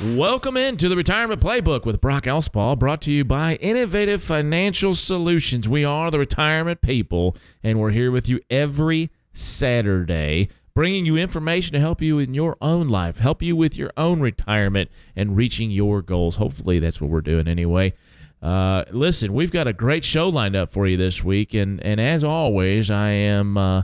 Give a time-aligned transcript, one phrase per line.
[0.00, 5.68] Welcome into the Retirement Playbook with Brock Allspaw, brought to you by Innovative Financial Solutions.
[5.68, 11.72] We are the retirement people, and we're here with you every Saturday, bringing you information
[11.72, 15.72] to help you in your own life, help you with your own retirement, and reaching
[15.72, 16.36] your goals.
[16.36, 17.92] Hopefully, that's what we're doing anyway.
[18.40, 22.00] Uh, listen, we've got a great show lined up for you this week, and and
[22.00, 23.82] as always, I am uh,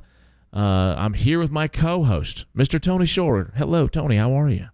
[0.52, 2.80] uh, I'm here with my co-host, Mr.
[2.80, 3.52] Tony Shore.
[3.56, 4.16] Hello, Tony.
[4.16, 4.68] How are you?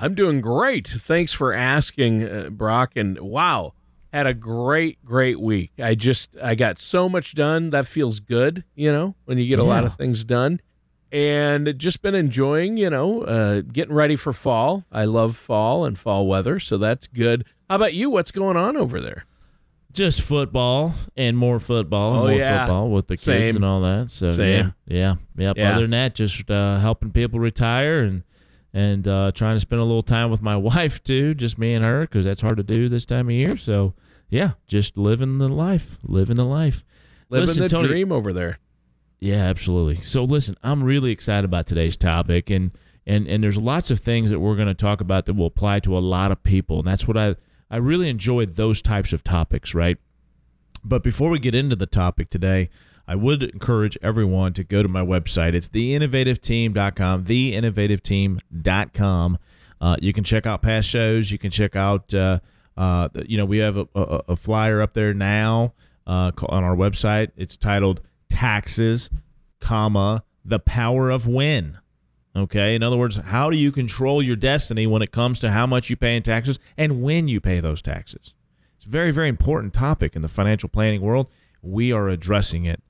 [0.00, 0.88] I'm doing great.
[0.88, 2.92] Thanks for asking, uh, Brock.
[2.96, 3.74] And wow,
[4.12, 5.72] had a great, great week.
[5.78, 7.70] I just I got so much done.
[7.70, 10.60] That feels good, you know, when you get a lot of things done.
[11.12, 14.84] And just been enjoying, you know, uh, getting ready for fall.
[14.92, 17.44] I love fall and fall weather, so that's good.
[17.68, 18.10] How about you?
[18.10, 19.24] What's going on over there?
[19.92, 22.64] Just football and more football and Oh, more yeah.
[22.64, 24.10] football with the kids and all that.
[24.10, 24.72] So Same.
[24.86, 25.14] yeah, yeah,
[25.46, 25.56] yep.
[25.56, 25.72] Yeah.
[25.72, 28.22] Other than that, just uh, helping people retire and
[28.72, 31.84] and uh, trying to spend a little time with my wife too, just me and
[31.84, 33.56] her, because that's hard to do this time of year.
[33.56, 33.94] So
[34.28, 36.84] yeah, just living the life, living the life.
[37.28, 38.58] Living Listen, the Tony- dream over there.
[39.20, 39.96] Yeah, absolutely.
[39.96, 42.70] So listen, I'm really excited about today's topic and
[43.06, 45.80] and and there's lots of things that we're going to talk about that will apply
[45.80, 46.78] to a lot of people.
[46.78, 47.36] And that's what I
[47.70, 49.98] I really enjoy those types of topics, right?
[50.82, 52.70] But before we get into the topic today,
[53.10, 55.54] I would encourage everyone to go to my website.
[55.54, 59.38] It's theinnovativeteam.com, theinnovativeteam.com.
[59.80, 61.32] Uh, you can check out past shows.
[61.32, 62.38] You can check out, uh,
[62.76, 65.74] uh, you know, we have a, a, a flyer up there now
[66.06, 67.32] uh, on our website.
[67.36, 69.10] It's titled Taxes,
[69.58, 71.80] comma, the power of when.
[72.36, 72.76] Okay.
[72.76, 75.90] In other words, how do you control your destiny when it comes to how much
[75.90, 78.34] you pay in taxes and when you pay those taxes?
[78.76, 81.26] It's a very, very important topic in the financial planning world.
[81.60, 82.80] We are addressing it.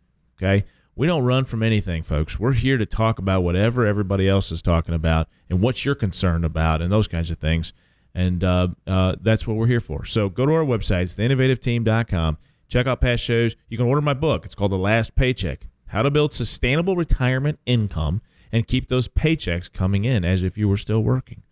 [0.42, 0.64] Okay.
[0.96, 2.38] We don't run from anything, folks.
[2.38, 6.44] We're here to talk about whatever everybody else is talking about and what you're concerned
[6.44, 7.72] about and those kinds of things.
[8.14, 10.04] And uh, uh, that's what we're here for.
[10.04, 12.38] So go to our website, it's theinnovativeteam.com.
[12.68, 13.56] Check out past shows.
[13.68, 14.44] You can order my book.
[14.44, 18.20] It's called The Last Paycheck How to Build Sustainable Retirement Income
[18.52, 21.42] and Keep Those Paychecks Coming In as if you were still working.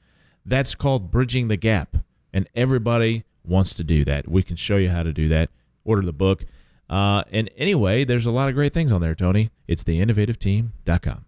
[0.45, 1.97] That's called Bridging the Gap.
[2.33, 4.29] And everybody wants to do that.
[4.29, 5.51] We can show you how to do that.
[5.85, 6.45] Order the book.
[6.89, 9.51] Uh, and anyway, there's a lot of great things on there, Tony.
[9.67, 11.25] It's theinnovativeteam.com.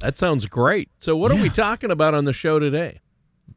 [0.00, 0.90] That sounds great.
[0.98, 3.00] So, what are we talking about on the show today?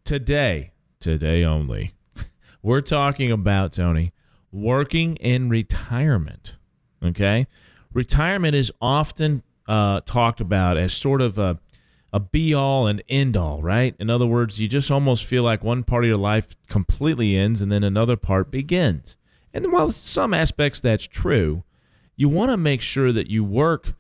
[0.03, 1.93] Today, today only,
[2.63, 4.11] we're talking about, Tony,
[4.51, 6.57] working in retirement.
[7.03, 7.47] Okay?
[7.93, 11.59] Retirement is often uh, talked about as sort of a,
[12.13, 13.95] a be all and end all, right?
[13.99, 17.61] In other words, you just almost feel like one part of your life completely ends
[17.61, 19.17] and then another part begins.
[19.53, 21.63] And while some aspects that's true,
[22.15, 23.93] you want to make sure that you work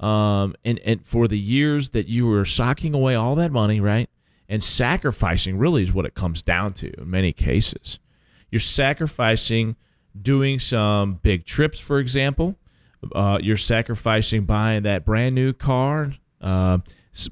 [0.00, 4.10] um, and, and for the years that you are socking away all that money, right?
[4.48, 7.98] And sacrificing really is what it comes down to in many cases.
[8.50, 9.76] You're sacrificing
[10.20, 12.56] doing some big trips, for example.
[13.14, 16.78] Uh, you're sacrificing buying that brand new car, uh,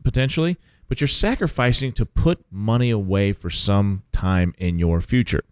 [0.02, 0.56] potentially,
[0.88, 5.42] but you're sacrificing to put money away for some time in your future.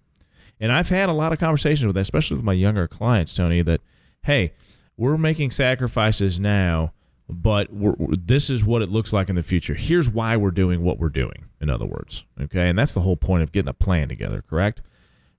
[0.63, 3.63] And I've had a lot of conversations with, that, especially with my younger clients, Tony,
[3.63, 3.81] that,
[4.23, 4.53] hey,
[4.97, 6.93] we're making sacrifices now,
[7.29, 9.75] but this is what it looks like in the future.
[9.75, 12.23] Here's why we're doing what we're doing, in other words.
[12.41, 12.69] Okay.
[12.69, 14.83] And that's the whole point of getting a plan together, correct?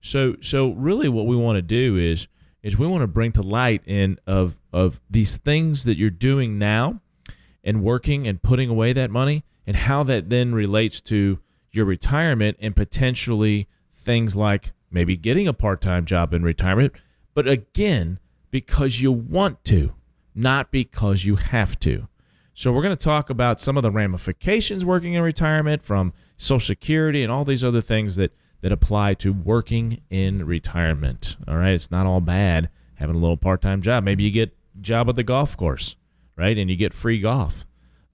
[0.02, 2.28] So, so really what we want to do is,
[2.62, 6.60] is we want to bring to light in of, of these things that you're doing
[6.60, 7.00] now
[7.64, 11.40] and working and putting away that money and how that then relates to
[11.72, 16.94] your retirement and potentially things like maybe getting a part-time job in retirement
[17.34, 18.20] but again
[18.52, 19.94] because you want to
[20.36, 22.08] not because you have to
[22.54, 26.60] so we're going to talk about some of the ramifications working in retirement from social
[26.66, 28.32] security and all these other things that
[28.62, 33.38] that apply to working in retirement all right it's not all bad having a little
[33.38, 35.96] part-time job maybe you get job at the golf course,
[36.36, 36.58] right?
[36.58, 37.64] And you get free golf.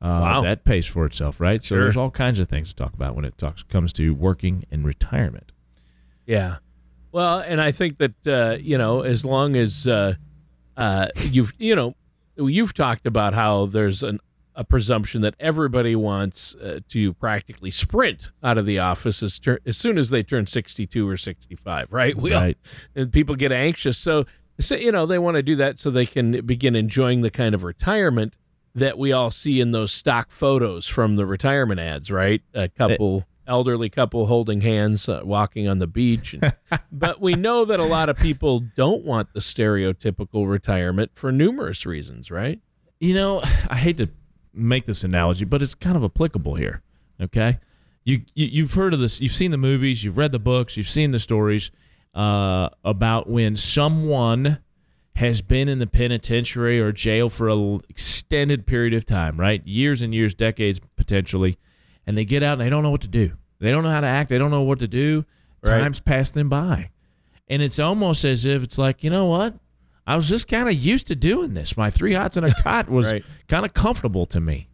[0.01, 0.41] Uh, Wow.
[0.41, 1.63] That pays for itself, right?
[1.63, 1.79] So Sure.
[1.83, 4.83] there's all kinds of things to talk about when it talks comes to working in
[4.83, 5.53] retirement.
[6.25, 6.57] Yeah.
[7.11, 10.15] Well, and I think that uh, you know, as long as uh,
[10.77, 11.95] uh, you've you know,
[12.37, 14.19] you've talked about how there's an
[14.55, 19.59] a presumption that everybody wants uh, to practically sprint out of the office as, tur-
[19.65, 22.13] as soon as they turn 62 or 65, right?
[22.17, 22.57] We all- Right.
[22.93, 23.97] and people get anxious.
[23.97, 24.25] So,
[24.59, 27.55] so, you know, they want to do that so they can begin enjoying the kind
[27.55, 28.35] of retirement
[28.75, 32.41] that we all see in those stock photos from the retirement ads, right?
[32.53, 36.33] A couple, elderly couple holding hands, uh, walking on the beach.
[36.33, 36.53] And,
[36.91, 41.85] but we know that a lot of people don't want the stereotypical retirement for numerous
[41.85, 42.61] reasons, right?
[42.99, 44.09] You know, I hate to
[44.53, 46.81] make this analogy, but it's kind of applicable here.
[47.21, 47.59] Okay,
[48.05, 50.89] you, you you've heard of this, you've seen the movies, you've read the books, you've
[50.89, 51.71] seen the stories
[52.13, 54.59] uh, about when someone
[55.15, 59.65] has been in the penitentiary or jail for an extended period of time, right?
[59.67, 61.57] Years and years, decades potentially,
[62.07, 63.33] and they get out and they don't know what to do.
[63.59, 64.29] They don't know how to act.
[64.29, 65.25] They don't know what to do.
[65.63, 65.79] Right.
[65.81, 66.91] Time's passed them by,
[67.47, 69.55] and it's almost as if it's like, you know what?
[70.07, 71.75] I was just kind of used to doing this.
[71.77, 73.23] My three hots and a cot was Right.
[73.47, 74.69] kind of comfortable to me.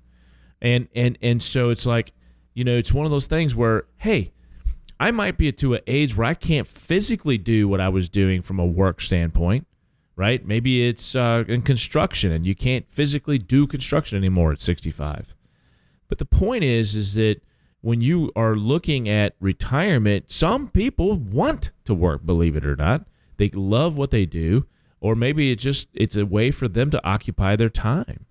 [0.61, 2.13] And and and so it's like,
[2.53, 4.31] you know, it's one of those things where, hey,
[4.99, 8.41] I might be to an age where I can't physically do what I was doing
[8.41, 9.67] from a work standpoint,
[10.15, 10.45] right?
[10.47, 15.35] Maybe it's uh, in construction and you can't physically do construction anymore at 65.
[16.07, 17.41] But the point is, is that
[17.85, 23.05] when you are looking at retirement, some people want to work, believe it or not.
[23.37, 24.65] They love what they do,
[24.99, 28.25] or maybe it just it's a way for them to occupy their time.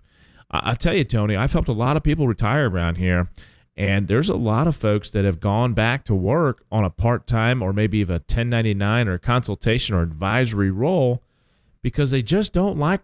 [0.51, 3.29] I, I tell you, Tony, I've helped a lot of people retire around here,
[3.77, 7.25] and there's a lot of folks that have gone back to work on a part
[7.25, 11.23] time or maybe even a 1099 or a consultation or advisory role
[11.81, 13.03] because they just don't like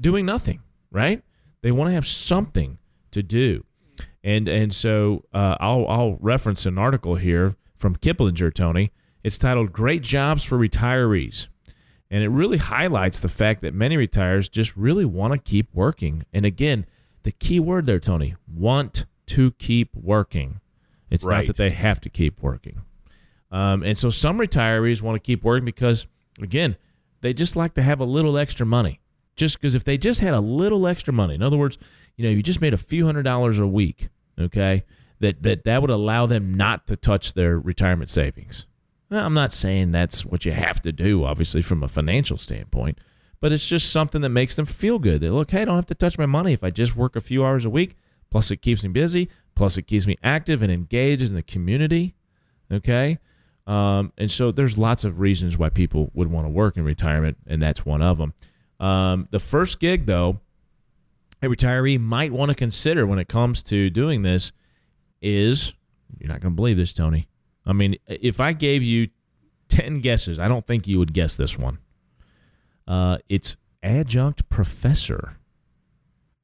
[0.00, 1.22] doing nothing, right?
[1.60, 2.78] They want to have something
[3.10, 3.66] to do.
[4.24, 8.90] And and so uh, I'll I'll reference an article here from Kiplinger, Tony.
[9.22, 11.48] It's titled "Great Jobs for Retirees,"
[12.10, 16.24] and it really highlights the fact that many retirees just really want to keep working.
[16.32, 16.86] And again,
[17.22, 20.60] the key word there, Tony, want to keep working.
[21.10, 22.82] It's not that they have to keep working.
[23.50, 26.06] Um, and so some retirees want to keep working because,
[26.40, 26.76] again,
[27.20, 29.00] they just like to have a little extra money.
[29.36, 31.78] Just because if they just had a little extra money, in other words,
[32.16, 34.08] you know, you just made a few hundred dollars a week,
[34.38, 34.84] okay,
[35.20, 38.66] that that that would allow them not to touch their retirement savings.
[39.10, 42.98] Now, I'm not saying that's what you have to do, obviously, from a financial standpoint,
[43.40, 45.20] but it's just something that makes them feel good.
[45.20, 47.20] They look, hey, I don't have to touch my money if I just work a
[47.20, 47.96] few hours a week.
[48.30, 49.28] Plus, it keeps me busy.
[49.54, 52.14] Plus, it keeps me active and engaged in the community.
[52.72, 53.18] Okay.
[53.66, 57.38] Um, and so there's lots of reasons why people would want to work in retirement,
[57.46, 58.34] and that's one of them.
[58.80, 60.40] Um, the first gig, though,
[61.44, 64.52] a retiree might want to consider when it comes to doing this
[65.22, 65.74] is
[66.18, 67.28] you're not going to believe this, Tony.
[67.66, 69.08] I mean, if I gave you
[69.68, 71.78] 10 guesses, I don't think you would guess this one.
[72.86, 75.38] Uh, it's adjunct professor.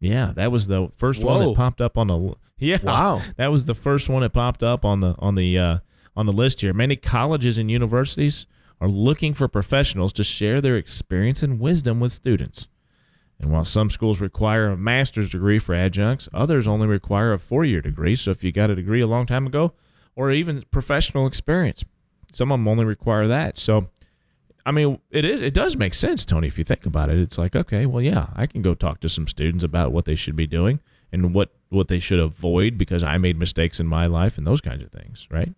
[0.01, 2.79] Yeah, that was the first one that popped up on the yeah.
[2.83, 3.21] Wow.
[3.37, 5.79] That was the first one that popped up on the on the uh,
[6.17, 6.73] on the list here.
[6.73, 8.47] Many colleges and universities
[8.81, 12.69] are looking for professionals to share their experience and wisdom with students.
[13.41, 17.81] And while some schools require a master's degree for adjuncts, others only require a four-year
[17.81, 18.15] degree.
[18.15, 19.73] So if you got a degree a long time ago,
[20.15, 21.85] or even professional experience,
[22.33, 23.57] some of them only require that.
[23.57, 23.89] So,
[24.67, 26.49] I mean, it is it does make sense, Tony.
[26.49, 29.09] If you think about it, it's like okay, well, yeah, I can go talk to
[29.09, 30.81] some students about what they should be doing
[31.11, 34.61] and what what they should avoid because I made mistakes in my life and those
[34.61, 35.55] kinds of things, right?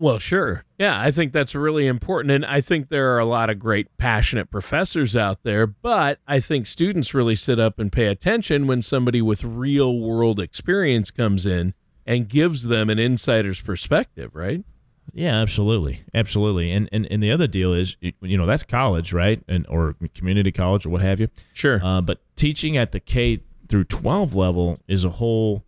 [0.00, 0.64] Well, sure.
[0.78, 2.30] Yeah, I think that's really important.
[2.30, 6.38] And I think there are a lot of great, passionate professors out there, but I
[6.40, 11.46] think students really sit up and pay attention when somebody with real world experience comes
[11.46, 11.74] in
[12.06, 14.64] and gives them an insider's perspective, right?
[15.12, 16.70] Yeah, absolutely, absolutely.
[16.70, 19.42] And and and the other deal is, you know, that's college, right?
[19.48, 21.28] And or community college or what have you.
[21.52, 21.80] Sure.
[21.82, 25.64] Uh, but teaching at the K through 12 level is a whole,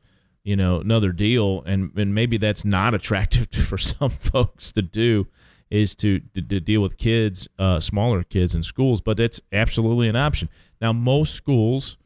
[0.50, 1.62] you know, another deal.
[1.64, 5.28] And, and maybe that's not attractive for some folks to do
[5.70, 10.08] is to, to, to deal with kids, uh, smaller kids in schools, but it's absolutely
[10.08, 10.48] an option.
[10.80, 11.96] Now, most schools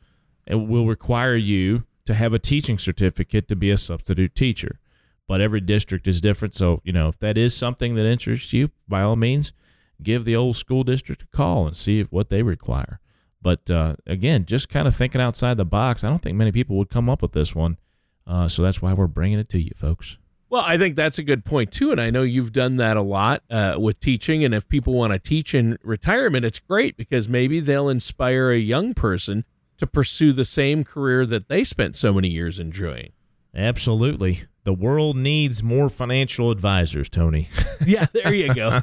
[0.47, 4.79] will require you to have a teaching certificate to be a substitute teacher,
[5.27, 6.55] but every district is different.
[6.55, 9.55] So, you know, if that is something that interests you, by all means,
[10.03, 13.01] give the old school district a call and see if what they require.
[13.41, 16.77] But uh, again, just kind of thinking outside the box, I don't think many people
[16.77, 17.79] would come up with this one.
[18.27, 20.17] Uh, so that's why we're bringing it to you, folks.
[20.51, 23.03] Well, I think that's a good point too, and I know you've done that a
[23.03, 24.45] lot uh, with teaching.
[24.45, 28.59] And if people want to teach in retirement, it's great because maybe they'll inspire a
[28.59, 29.45] young person
[29.79, 33.13] to pursue the same career that they spent so many years enjoying.
[33.55, 34.45] Absolutely.
[34.65, 37.49] The world needs more financial advisors, Tony.
[37.87, 38.81] yeah, there you go.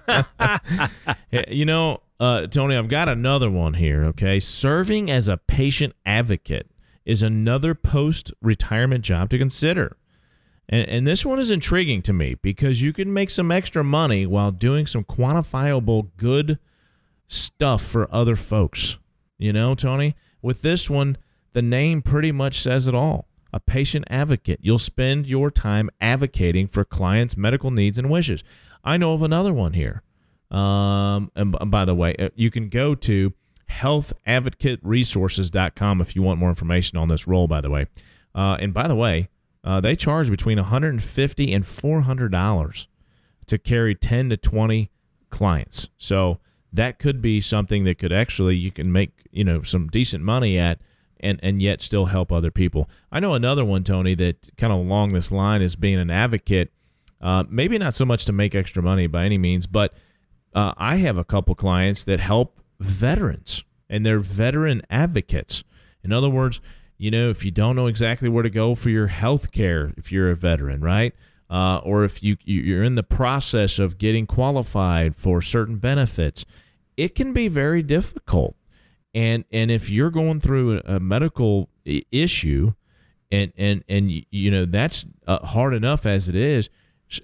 [1.48, 4.04] you know, uh, Tony, I've got another one here.
[4.06, 4.40] Okay.
[4.40, 6.70] Serving as a patient advocate
[7.06, 9.98] is another post retirement job to consider.
[10.70, 14.26] And, and this one is intriguing to me because you can make some extra money
[14.26, 16.60] while doing some quantifiable good
[17.28, 18.98] stuff for other folks.
[19.38, 21.18] You know, Tony, with this one,
[21.54, 23.28] the name pretty much says it all.
[23.54, 24.60] A patient advocate.
[24.62, 28.44] You'll spend your time advocating for clients' medical needs and wishes.
[28.84, 30.04] I know of another one here.
[30.50, 33.34] Um, and by the way, uh, you can go to
[33.72, 37.86] healthadvocateresources.com if you want more information on this role, by the way.
[38.34, 39.30] Uh, and by the way,
[39.64, 42.88] uh, they charge between 150 and 400 dollars
[43.48, 44.92] to carry 10 to 20
[45.30, 45.90] clients.
[45.98, 46.40] So
[46.72, 50.58] that could be something that could actually you can make you know some decent money
[50.58, 50.80] at
[51.20, 52.90] and and yet still help other people.
[53.12, 56.72] I know another one, Tony, that kind of along this line is being an advocate.
[57.20, 59.94] Uh, maybe not so much to make extra money by any means, but
[60.56, 65.64] uh, I have a couple clients that help veterans and they're veteran advocates.
[66.04, 66.62] In other words,
[66.98, 70.12] you know, if you don't know exactly where to go for your health care, if
[70.12, 71.16] you're a veteran, right?
[71.50, 76.46] Uh, or if you you're in the process of getting qualified for certain benefits,
[76.96, 78.56] it can be very difficult.
[79.14, 82.74] And and if you're going through a, medical issue,
[83.32, 86.70] and and and you know that's uh, hard enough as it is,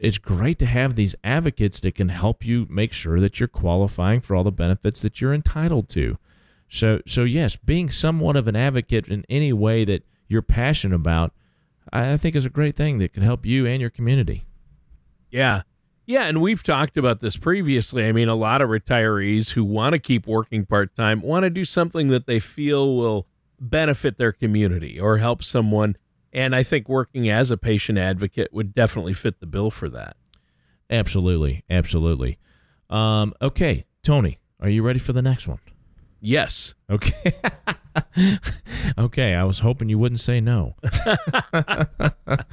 [0.01, 4.22] it's great to have these advocates that can help you make sure that you're qualifying
[4.22, 6.17] for all the benefits that you're entitled to.
[6.70, 11.32] So, so yes, being somewhat of an advocate in any way that you're passionate about,
[11.94, 14.46] I think is a great thing that can help you and your community.
[15.32, 15.63] Yeah.
[16.06, 18.06] Yeah, and we've talked about this previously.
[18.06, 21.50] I mean, a lot of retirees who want to keep working part time want to
[21.50, 23.27] do something that they feel will
[23.60, 25.98] benefit their community or help someone.
[26.38, 30.17] And I think working as a patient advocate would definitely fit the bill for that.
[30.88, 31.63] Absolutely.
[31.67, 32.38] Absolutely.
[32.91, 35.58] Um, okay, Tony, are you ready for the next one?
[36.22, 36.75] Yes.
[36.91, 37.34] Okay.
[39.00, 40.75] okay, I was hoping you wouldn't say no.
[40.84, 42.46] the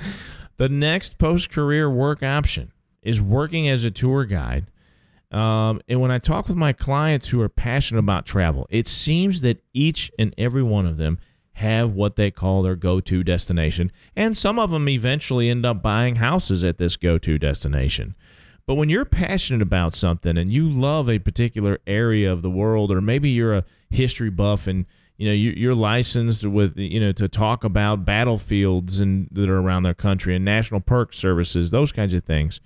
[0.71, 2.73] next post career work option
[3.03, 4.65] is working as a tour guide.
[5.31, 9.43] Um, and when I talk with my clients who are passionate about travel, it seems
[9.43, 11.19] that each and every one of them
[11.55, 13.93] have what they call their go to destination.
[14.17, 18.15] And some of them eventually end up buying houses at this go to destination.
[18.67, 22.91] But when you're passionate about something and you love a particular area of the world,
[22.91, 27.29] or maybe you're a history buff and you know you're licensed with you know to
[27.29, 32.15] talk about battlefields and that are around their country and national park services, those kinds
[32.15, 32.61] of things.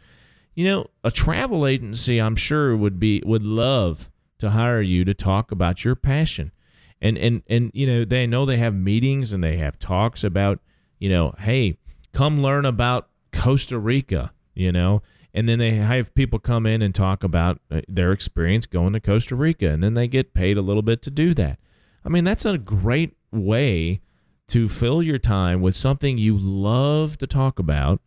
[0.55, 5.15] You know, a travel agency, I'm sure would be would love to hire you to
[5.15, 6.53] talk about your passion,
[7.01, 10.61] and and and you know they know they have meetings and they have talks about
[10.99, 11.77] you know, hey,
[12.13, 15.03] come learn about Costa Rica, you know
[15.35, 19.01] and then they have people come in and talk about uh, their experience going to
[19.01, 21.59] Costa Rica, and then they get paid a little bit to do that.
[22.05, 24.01] I mean, that's a great way
[24.49, 28.01] to fill your time with something you love to talk about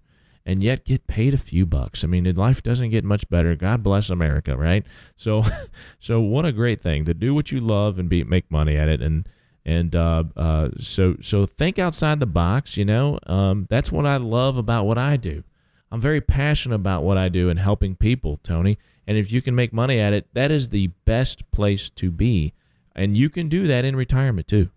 [0.46, 2.04] and yet get paid a few bucks.
[2.04, 3.56] I mean, life doesn't get much better.
[3.56, 4.86] God bless America, right?
[5.16, 5.44] So,
[6.00, 8.88] so what a great thing to do what you love and be make money at
[8.88, 9.28] it, and
[9.66, 12.78] and uh, uh, so so think outside the box.
[12.78, 15.44] You know, um, that's what I love about what I do.
[15.92, 18.78] I'm very passionate about what I do and helping people, Tony.
[19.06, 22.54] And if you can make money at it, that is the best place to be.
[22.96, 24.70] And you can do that in retirement too.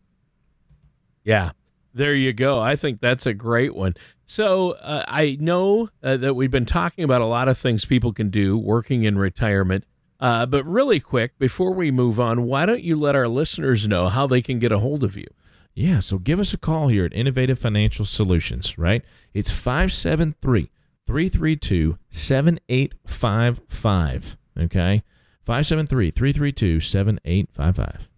[1.23, 1.53] Yeah,
[1.95, 2.61] there you go.
[2.61, 3.95] I think that's a great one.
[4.27, 8.13] So uh, I know uh, that we've been talking about a lot of things people
[8.13, 9.85] can do working in retirement.
[10.21, 14.09] Uh, but really quick, before we move on, why don't you let our listeners know
[14.09, 15.27] how they can get a hold of you?
[15.75, 19.05] Yeah, so give us a call here at Innovative Financial Solutions, right?
[19.33, 20.71] It's 573
[21.07, 24.37] 332 7855.
[24.59, 25.03] Okay.
[25.45, 28.09] 573 332 7855.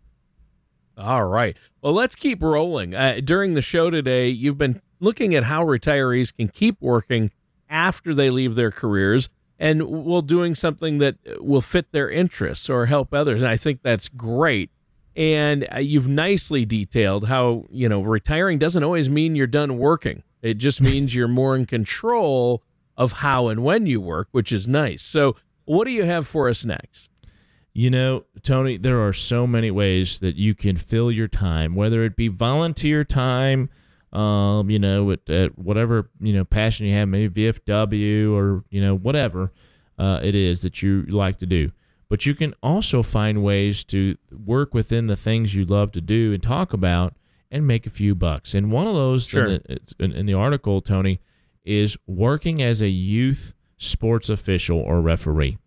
[0.97, 1.57] All right.
[1.83, 2.95] Well, let's keep rolling.
[2.95, 7.31] Uh, during the show today, you've been looking at how retirees can keep working
[7.69, 12.87] after they leave their careers and while doing something that will fit their interests or
[12.87, 13.43] help others.
[13.43, 14.71] And I think that's great.
[15.15, 20.23] And uh, you've nicely detailed how, you know, retiring doesn't always mean you're done working.
[20.43, 22.63] It just means you're more in control
[22.97, 25.03] of how and when you work, which is nice.
[25.03, 27.11] So, what do you have for us next?
[27.77, 32.05] You know, Tony, there are so many ways that you can fill your time, whether
[32.05, 33.69] it be volunteer time,
[34.15, 38.81] um, you know, at, at whatever you know passion you have, maybe VFW or you
[38.81, 39.53] know whatever
[39.99, 41.71] uh, it is that you like to do.
[42.09, 46.33] But you can also find ways to work within the things you love to do
[46.33, 47.15] and talk about
[47.51, 48.55] and make a few bucks.
[48.55, 49.45] And one of those Sure.
[49.45, 51.21] in, the, in, in the article, Tony,
[51.63, 55.59] is working as a youth sports official or referee.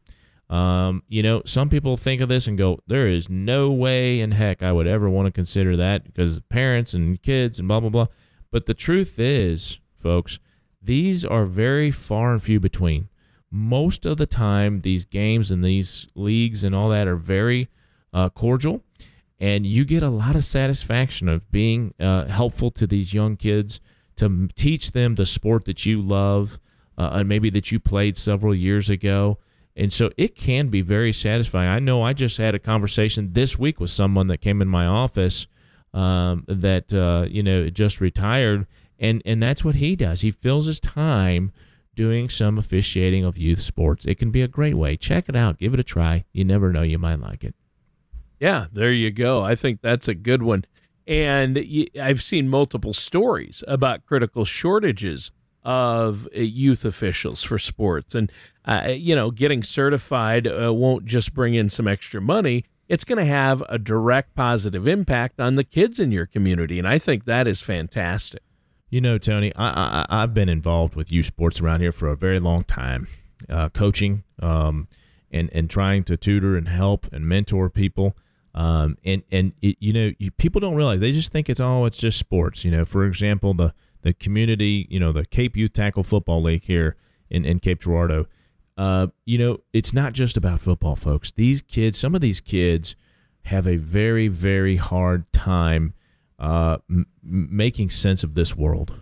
[0.49, 4.31] Um, you know, some people think of this and go, there is no way in
[4.31, 7.89] heck I would ever want to consider that because parents and kids and blah, blah,
[7.89, 8.07] blah.
[8.51, 10.39] But the truth is, folks,
[10.81, 13.09] these are very far and few between.
[13.51, 17.69] Most of the time, these games and these leagues and all that are very
[18.13, 18.83] uh, cordial,
[19.39, 23.79] and you get a lot of satisfaction of being uh, helpful to these young kids
[24.17, 26.59] to teach them the sport that you love
[26.97, 29.37] uh, and maybe that you played several years ago.
[29.75, 31.69] And so it can be very satisfying.
[31.69, 34.85] I know I just had a conversation this week with someone that came in my
[34.85, 35.47] office
[35.93, 38.67] um, that uh, you know just retired,
[38.99, 40.21] and and that's what he does.
[40.21, 41.51] He fills his time
[41.95, 44.05] doing some officiating of youth sports.
[44.05, 44.95] It can be a great way.
[44.95, 45.57] Check it out.
[45.57, 46.25] Give it a try.
[46.31, 46.81] You never know.
[46.81, 47.55] You might like it.
[48.39, 49.43] Yeah, there you go.
[49.43, 50.65] I think that's a good one.
[51.05, 51.65] And
[51.99, 55.31] I've seen multiple stories about critical shortages
[55.63, 58.15] of uh, youth officials for sports.
[58.15, 58.31] And,
[58.65, 63.19] uh, you know, getting certified uh, won't just bring in some extra money, it's going
[63.19, 66.79] to have a direct positive impact on the kids in your community.
[66.79, 68.41] And I think that is fantastic.
[68.89, 72.15] You know, Tony, I, I I've been involved with youth sports around here for a
[72.15, 73.07] very long time,
[73.47, 74.87] uh, coaching, um,
[75.29, 78.17] and and trying to tutor and help and mentor people.
[78.55, 81.85] Um, and and it, you know, you, people don't realize they just think it's oh,
[81.85, 82.65] it's just sports.
[82.65, 86.63] You know, for example, the the community, you know, the Cape Youth Tackle Football League
[86.63, 86.95] here
[87.29, 88.27] in in Cape Girardeau.
[88.77, 91.31] Uh, you know, it's not just about football, folks.
[91.31, 92.95] These kids, some of these kids,
[93.43, 95.93] have a very very hard time
[96.39, 99.01] uh, m- making sense of this world.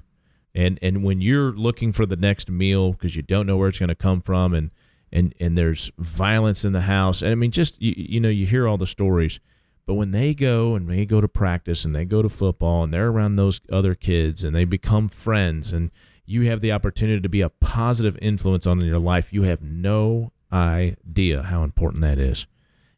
[0.56, 3.78] And and when you're looking for the next meal because you don't know where it's
[3.78, 4.72] going to come from, and
[5.12, 8.48] and and there's violence in the house, and I mean, just you, you know, you
[8.48, 9.40] hear all the stories.
[9.88, 12.94] But when they go and they go to practice and they go to football and
[12.94, 15.92] they're around those other kids and they become friends and
[16.26, 20.34] you have the opportunity to be a positive influence on your life, you have no
[20.52, 22.48] idea how important that is.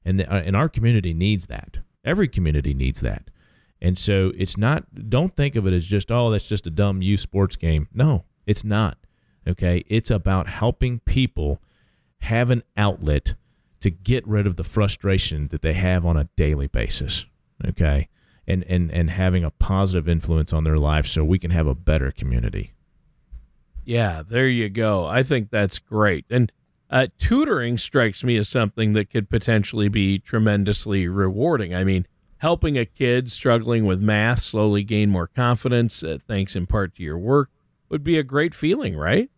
[0.03, 1.77] And, uh, and our community needs that.
[2.03, 3.29] Every community needs that.
[3.79, 7.03] And so it's not, don't think of it as just, oh, that's just a dumb
[7.03, 7.87] youth sports game.
[7.93, 8.97] No, it's not.
[9.47, 9.83] Okay.
[9.87, 11.61] It's about helping people
[12.21, 13.35] have an outlet
[13.81, 17.25] to get rid of the frustration that they have on a daily basis.
[17.65, 18.09] Okay.
[18.47, 21.75] And, and, and having a positive influence on their life so we can have a
[21.75, 22.73] better community.
[23.85, 25.05] Yeah, there you go.
[25.05, 26.25] I think that's great.
[26.29, 26.51] And
[26.89, 31.75] uh, tutoring strikes me as something that could potentially be tremendously rewarding.
[31.75, 36.65] I mean, helping a kid struggling with math slowly gain more confidence, uh, thanks in
[36.65, 37.49] part to your work,
[37.89, 39.29] would be a great feeling, right?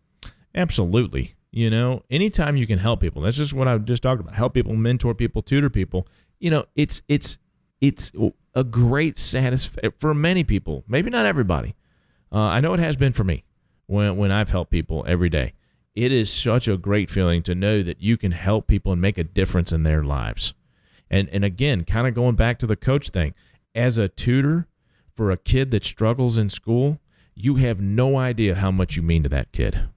[0.54, 1.34] Absolutely.
[1.52, 4.34] You know, anytime you can help people, that's just what I just talked about.
[4.34, 6.08] Help people, mentor people, tutor people.
[6.40, 7.38] You know, it's it's
[7.80, 8.10] it's
[8.54, 10.82] a great satisfaction for many people.
[10.88, 11.74] Maybe not everybody.
[12.32, 13.44] Uh, I know it has been for me
[13.84, 15.52] when when I've helped people every day.
[15.94, 19.18] It is such a great feeling to know that you can help people and make
[19.18, 20.54] a difference in their lives.
[21.10, 23.34] And and again, kind of going back to the coach thing,
[23.74, 24.68] as a tutor
[25.14, 26.98] for a kid that struggles in school,
[27.34, 29.88] you have no idea how much you mean to that kid.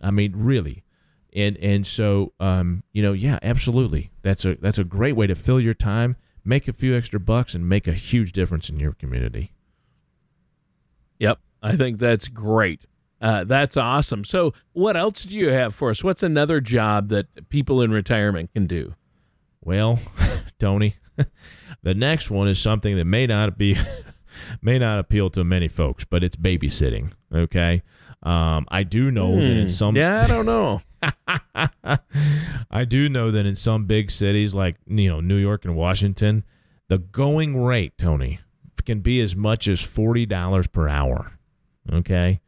[0.00, 0.82] I mean, really.
[1.36, 4.10] And and so um, you know, yeah, absolutely.
[4.22, 7.54] That's a that's a great way to fill your time, make a few extra bucks
[7.54, 9.52] and make a huge difference in your community.
[11.18, 12.86] Yep, I think that's great.
[13.20, 14.24] Uh, that's awesome.
[14.24, 16.02] So, what else do you have for us?
[16.02, 18.94] What's another job that people in retirement can do?
[19.62, 19.98] Well,
[20.58, 20.96] Tony,
[21.82, 23.76] the next one is something that may not be
[24.62, 27.12] may not appeal to many folks, but it's babysitting.
[27.32, 27.82] Okay,
[28.22, 29.68] um, I do know that in Hmm.
[29.68, 30.82] some yeah, I don't know.
[32.70, 36.44] I do know that in some big cities like you know New York and Washington,
[36.88, 38.40] the going rate, Tony,
[38.84, 41.32] can be as much as forty dollars per hour.
[41.92, 42.40] Okay,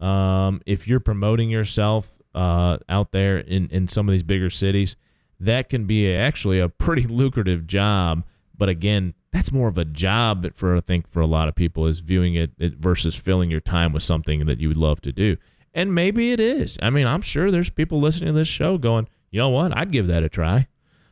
[0.00, 4.96] um, if you're promoting yourself uh, out there in in some of these bigger cities,
[5.40, 8.24] that can be actually a pretty lucrative job.
[8.56, 11.86] But again, that's more of a job for I think for a lot of people
[11.86, 15.12] is viewing it, it versus filling your time with something that you would love to
[15.12, 15.36] do.
[15.74, 16.78] And maybe it is.
[16.80, 19.76] I mean, I'm sure there's people listening to this show going, you know what?
[19.76, 20.68] I'd give that a try.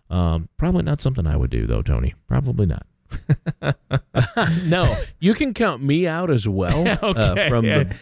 [0.09, 2.15] Um, probably not something I would do though, Tony.
[2.27, 2.87] Probably not.
[4.65, 7.49] no, you can count me out as well uh, Okay.
[7.49, 7.97] from the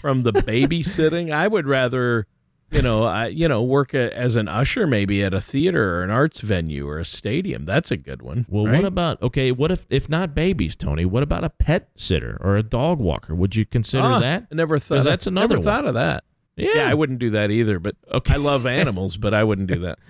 [0.00, 1.30] from the babysitting.
[1.30, 2.26] I would rather
[2.72, 6.02] you know, I, you know, work a, as an usher maybe at a theater or
[6.02, 7.64] an arts venue or a stadium.
[7.64, 8.46] That's a good one.
[8.48, 8.76] Well, right?
[8.76, 9.52] what about okay?
[9.52, 11.04] What if if not babies, Tony?
[11.04, 13.34] What about a pet sitter or a dog walker?
[13.34, 14.46] Would you consider Ah, that?
[14.50, 14.96] I never thought.
[14.96, 15.64] 'Cause that's another Never one.
[15.64, 16.24] thought of that.
[16.56, 16.88] Yeah.
[16.88, 17.78] I wouldn't do that either.
[17.78, 18.34] But Okay.
[18.34, 19.98] I love animals, but I wouldn't do that.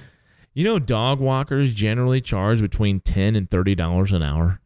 [0.55, 4.61] You know, dog walkers generally charge between ten and thirty dollars an hour,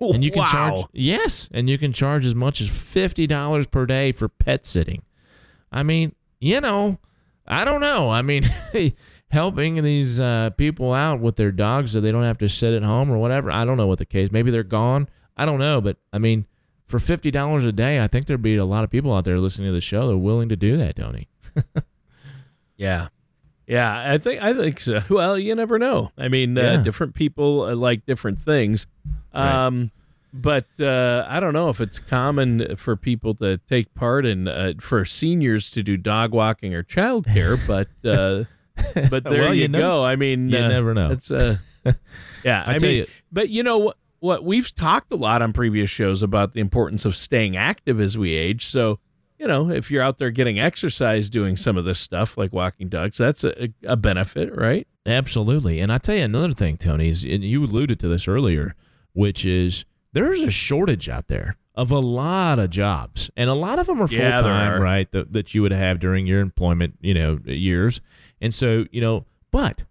[0.00, 0.46] and you can wow.
[0.46, 4.66] charge yes, and you can charge as much as fifty dollars per day for pet
[4.66, 5.02] sitting.
[5.70, 6.98] I mean, you know,
[7.48, 8.10] I don't know.
[8.10, 8.44] I mean,
[9.30, 12.82] helping these uh, people out with their dogs so they don't have to sit at
[12.82, 13.50] home or whatever.
[13.50, 14.30] I don't know what the case.
[14.30, 15.08] Maybe they're gone.
[15.36, 16.46] I don't know, but I mean,
[16.84, 19.38] for fifty dollars a day, I think there'd be a lot of people out there
[19.38, 21.28] listening to the show that are willing to do that, Tony.
[22.76, 23.08] Yeah.
[23.66, 25.02] Yeah, I think I think so.
[25.10, 26.10] Well, you never know.
[26.16, 28.86] I mean, uh, different people uh, like different things.
[29.34, 29.66] Right.
[30.32, 34.74] But uh, I don't know if it's common for people to take part in uh,
[34.80, 37.58] for seniors to do dog walking or childcare.
[37.66, 38.44] but uh,
[39.10, 40.04] but there Well, you, you go.
[40.04, 41.10] I mean, you uh, never know.
[41.12, 41.56] It's uh,
[42.44, 42.62] yeah.
[42.66, 43.96] I I, mean, you- but you know what?
[44.20, 48.18] What we've talked a lot on previous shows about the importance of staying active as
[48.18, 48.66] we age.
[48.66, 48.98] So
[49.38, 52.88] you know, if you're out there getting exercise doing some of this stuff like walking
[52.88, 54.88] dogs, that's a, a benefit, right?
[55.06, 55.78] Absolutely.
[55.78, 58.74] And I tell you another thing, Tony, is and you alluded to this earlier,
[59.12, 63.30] which is there's a shortage out there of a lot of jobs.
[63.36, 65.10] And a lot of them are full Yeah, time, right?
[65.12, 68.00] That, that you would have during your employment, you know, years.
[68.40, 69.84] And so, you know, but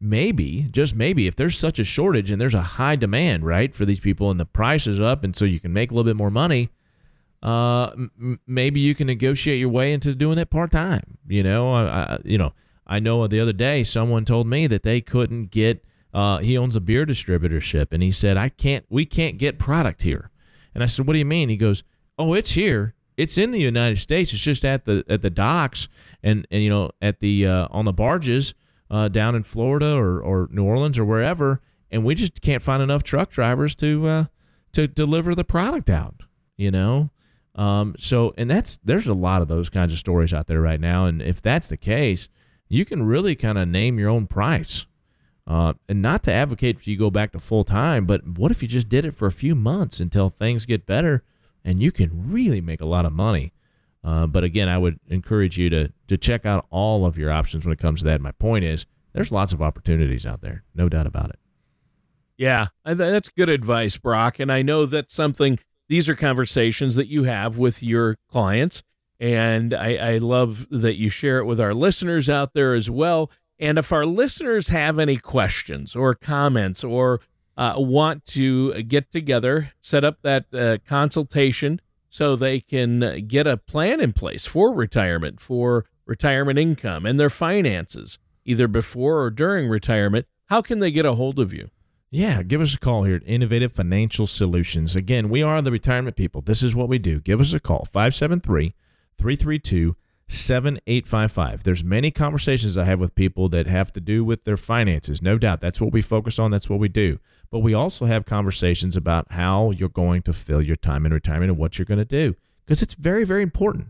[0.00, 3.84] maybe, just maybe, if there's such a shortage and there's a high demand, right, for
[3.84, 6.16] these people and the price is up and so you can make a little bit
[6.16, 6.70] more money,
[7.42, 11.18] uh, m- maybe you can negotiate your way into doing it part time.
[11.26, 12.52] You know, I, I, you know,
[12.86, 15.84] I know the other day someone told me that they couldn't get.
[16.12, 18.84] Uh, he owns a beer distributorship, and he said, "I can't.
[18.88, 20.30] We can't get product here."
[20.74, 21.82] And I said, "What do you mean?" He goes,
[22.18, 22.94] "Oh, it's here.
[23.16, 24.32] It's in the United States.
[24.32, 25.88] It's just at the at the docks
[26.22, 28.54] and and you know at the uh, on the barges
[28.90, 32.82] uh, down in Florida or or New Orleans or wherever, and we just can't find
[32.82, 34.24] enough truck drivers to uh,
[34.72, 36.22] to deliver the product out."
[36.56, 37.10] You know.
[37.54, 40.80] Um, so, and that's there's a lot of those kinds of stories out there right
[40.80, 42.28] now, and if that's the case,
[42.68, 44.86] you can really kind of name your own price.
[45.46, 48.62] Uh, and not to advocate for you go back to full time, but what if
[48.62, 51.24] you just did it for a few months until things get better,
[51.64, 53.52] and you can really make a lot of money.
[54.04, 57.64] Uh, but again, I would encourage you to to check out all of your options
[57.64, 58.20] when it comes to that.
[58.20, 61.38] My point is, there's lots of opportunities out there, no doubt about it.
[62.36, 64.40] Yeah, that's good advice, Brock.
[64.40, 68.82] And I know that's something, these are conversations that you have with your clients.
[69.20, 73.30] And I, I love that you share it with our listeners out there as well.
[73.62, 77.20] And if our listeners have any questions or comments or
[77.56, 83.56] uh, want to get together, set up that uh, consultation so they can get a
[83.56, 89.68] plan in place for retirement, for retirement income and their finances, either before or during
[89.68, 91.70] retirement, how can they get a hold of you?
[92.10, 94.96] Yeah, give us a call here at Innovative Financial Solutions.
[94.96, 96.40] Again, we are the retirement people.
[96.40, 97.20] This is what we do.
[97.20, 98.74] Give us a call, 573
[99.16, 99.94] 332
[100.28, 101.64] 7855.
[101.64, 105.20] There's many conversations I have with people that have to do with their finances.
[105.20, 105.60] No doubt.
[105.60, 106.50] That's what we focus on.
[106.50, 107.18] That's what we do.
[107.50, 111.50] But we also have conversations about how you're going to fill your time in retirement
[111.50, 113.88] and what you're going to do because it's very, very important.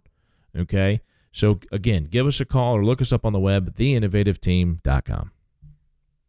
[0.56, 1.00] Okay.
[1.30, 5.30] So, again, give us a call or look us up on the web, theinnovativeteam.com.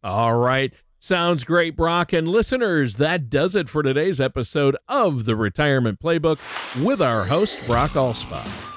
[0.02, 0.72] All right.
[0.98, 2.14] Sounds great, Brock.
[2.14, 6.38] And listeners, that does it for today's episode of the Retirement Playbook
[6.82, 8.73] with our host, Brock Allspaw.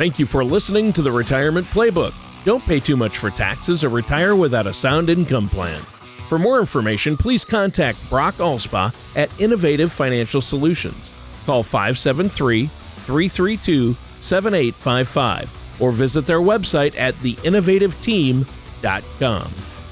[0.00, 2.14] Thank you for listening to the Retirement Playbook.
[2.46, 5.82] Don't pay too much for taxes or retire without a sound income plan.
[6.26, 11.10] For more information, please contact Brock Allspaw at Innovative Financial Solutions.
[11.44, 19.52] Call 573 332 7855 or visit their website at theinnovativeteam.com.